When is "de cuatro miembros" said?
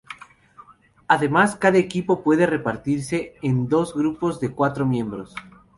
4.39-5.35